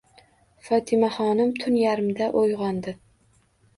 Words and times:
Fotimaxonim 0.69 1.53
tun 1.65 1.77
yarmida 1.81 2.31
uyg'ondi. 2.43 2.95